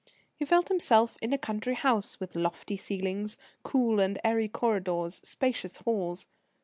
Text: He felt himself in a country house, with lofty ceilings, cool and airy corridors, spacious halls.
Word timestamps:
He 0.35 0.45
felt 0.45 0.69
himself 0.69 1.15
in 1.21 1.31
a 1.31 1.37
country 1.37 1.75
house, 1.75 2.19
with 2.19 2.35
lofty 2.35 2.75
ceilings, 2.75 3.37
cool 3.61 3.99
and 3.99 4.19
airy 4.23 4.47
corridors, 4.47 5.21
spacious 5.23 5.77
halls. 5.77 6.25